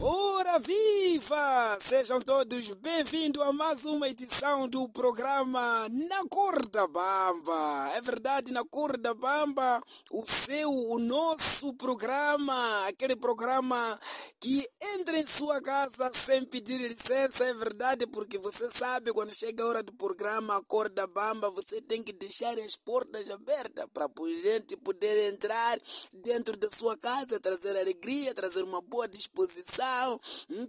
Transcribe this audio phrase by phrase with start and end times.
[0.00, 0.27] Ooh!
[0.60, 1.78] Viva!
[1.80, 7.92] Sejam todos bem-vindos a mais uma edição do programa Na Cor da Bamba.
[7.94, 14.00] É verdade, Na Cor da Bamba, o seu, o nosso programa, aquele programa
[14.40, 14.64] que
[14.96, 19.66] entra em sua casa sem pedir licença, é verdade, porque você sabe, quando chega a
[19.66, 24.06] hora do programa A Cor da Bamba, você tem que deixar as portas abertas para
[24.06, 24.10] a
[24.42, 25.78] gente poder entrar
[26.12, 30.18] dentro da sua casa, trazer alegria, trazer uma boa disposição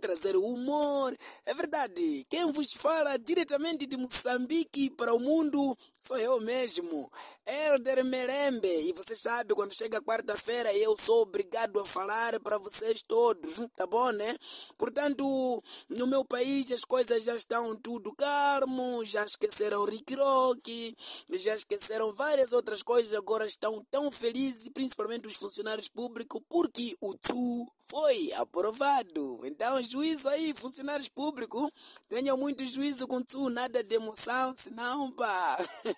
[0.00, 1.16] trazer humor.
[1.44, 5.76] É verdade, quem vos fala diretamente de Moçambique para o mundo
[6.08, 7.12] sou eu mesmo,
[7.46, 8.66] Elder Merembe.
[8.66, 13.86] E você sabe, quando chega quarta-feira, eu sou obrigado a falar para vocês todos, tá
[13.86, 14.34] bom, né?
[14.78, 20.96] Portanto, no meu país as coisas já estão tudo calmo, já esqueceram Rick Rock,
[21.32, 27.14] já esqueceram várias outras coisas, agora estão tão felizes, principalmente os funcionários públicos, porque o
[27.14, 29.40] TU foi aprovado.
[29.44, 31.70] Então, juízo aí, funcionários públicos,
[32.08, 35.58] tenham muito juízo com tu, nada de emoção, senão, pá,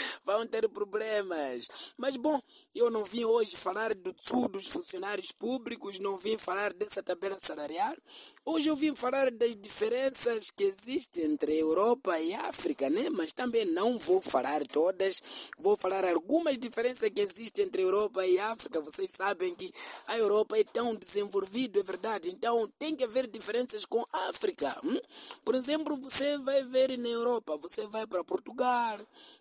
[0.45, 1.67] ter problemas.
[1.97, 2.41] Mas, bom,
[2.73, 7.37] eu não vim hoje falar do TU dos funcionários públicos, não vim falar dessa tabela
[7.37, 7.95] salarial.
[8.45, 13.09] Hoje eu vim falar das diferenças que existem entre Europa e África, né?
[13.09, 15.21] Mas também não vou falar todas,
[15.59, 18.79] vou falar algumas diferenças que existem entre Europa e África.
[18.79, 19.71] Vocês sabem que
[20.07, 22.29] a Europa é tão desenvolvida, é verdade.
[22.29, 24.79] Então tem que haver diferenças com a África.
[24.83, 24.99] Hum?
[25.43, 28.97] Por exemplo, você vai ver na Europa, você vai para Portugal,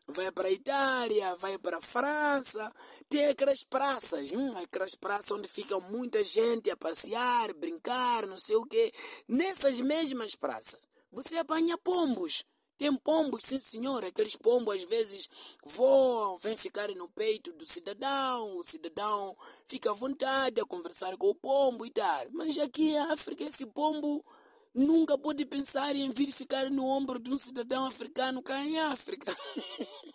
[0.07, 0.90] vai para Itália,
[1.39, 2.73] vai para França,
[3.09, 4.57] tem aquelas praças, hum?
[4.59, 8.93] aquelas praças onde fica muita gente a passear, brincar, não sei o quê.
[9.27, 12.45] Nessas mesmas praças, você apanha pombos.
[12.77, 15.29] Tem pombos, sim senhor, aqueles pombos às vezes
[15.65, 21.29] voam, vêm ficar no peito do cidadão, o cidadão fica à vontade a conversar com
[21.29, 22.27] o pombo e tal.
[22.33, 24.25] Mas aqui em África esse pombo
[24.75, 29.37] nunca pode pensar em vir ficar no ombro de um cidadão africano cá em África.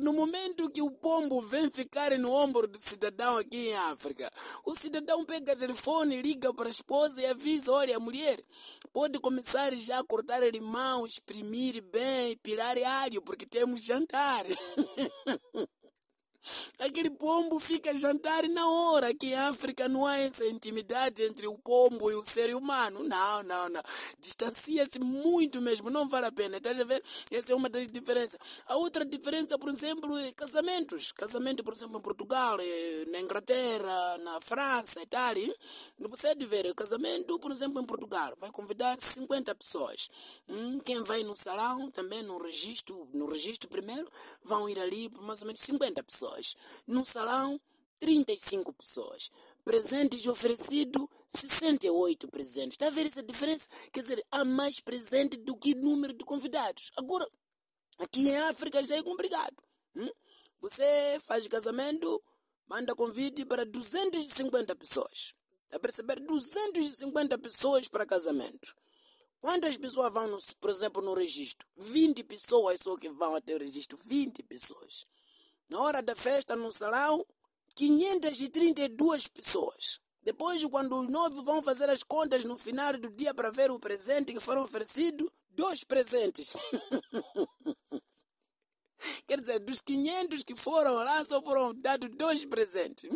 [0.00, 4.32] Porque no momento que o pombo vem ficar no ombro do cidadão aqui em África,
[4.64, 8.42] o cidadão pega o telefone, liga para a esposa e avisa: olha, a mulher
[8.94, 14.46] pode começar já a cortar limão, exprimir bem, pirar alho, porque temos jantar.
[17.20, 19.08] Pombo fica a jantar na hora.
[19.08, 23.04] Aqui em África não há essa intimidade entre o pombo e o ser humano.
[23.04, 23.82] Não, não, não.
[24.18, 25.90] Distancia-se muito mesmo.
[25.90, 26.56] Não vale a pena.
[26.56, 27.02] Estás a ver?
[27.30, 28.40] Essa é uma das diferenças.
[28.66, 31.12] A outra diferença, por exemplo, é casamentos.
[31.12, 32.56] Casamento, por exemplo, em Portugal,
[33.08, 35.54] na Inglaterra, na França, Itália.
[35.98, 40.08] Você é de ver, casamento, por exemplo, em Portugal, vai convidar 50 pessoas.
[40.48, 44.10] Hum, quem vai no salão, também no registro, no registro primeiro,
[44.42, 46.56] vão ir ali mais ou menos 50 pessoas pessoas.
[46.86, 47.60] No salão,
[47.98, 49.30] 35 pessoas.
[49.64, 52.72] Presentes oferecidos, 68 presentes.
[52.72, 53.68] Está a ver essa diferença?
[53.92, 56.90] Quer dizer, há mais presente do que número de convidados.
[56.96, 57.28] Agora,
[57.98, 59.56] aqui em África já é complicado.
[59.94, 60.10] Hum?
[60.60, 62.22] Você faz casamento,
[62.66, 65.34] manda convite para 250 pessoas.
[65.64, 66.20] Está a perceber?
[66.20, 68.74] 250 pessoas para casamento.
[69.40, 71.66] Quantas pessoas vão, no, por exemplo, no registro?
[71.76, 73.98] 20 pessoas só que vão até o registro.
[74.04, 75.06] 20 pessoas.
[75.70, 77.24] Na hora da festa no salão,
[77.76, 80.00] 532 pessoas.
[80.22, 83.78] Depois, quando os noivos vão fazer as contas no final do dia para ver o
[83.78, 86.54] presente que foram oferecidos, dois presentes.
[89.26, 93.10] Quer dizer, dos 500 que foram lá, só foram dados dois presentes.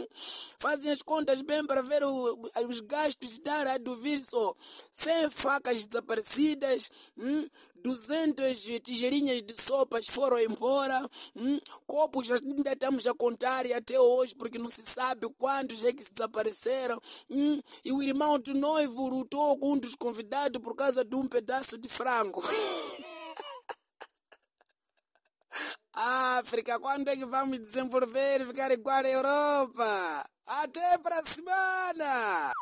[0.59, 4.55] Fazem as contas bem para ver o, os gastos dar a vir só
[4.91, 7.49] 100 facas desaparecidas, hum,
[7.85, 11.07] 200 tigelinhas de sopas foram embora,
[11.37, 15.93] hum, copos ainda estamos a contar e até hoje, porque não se sabe quantos é
[15.93, 16.99] que desapareceram.
[17.31, 21.27] Hum, e o irmão do noivo lutou com um dos convidados por causa de um
[21.27, 22.43] pedaço de frango.
[26.55, 30.25] África, quando é que vamos desenvolver e ficar igual à Europa?
[30.47, 32.53] Até para semana!